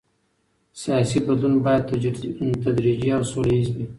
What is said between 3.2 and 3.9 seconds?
سوله ییز وي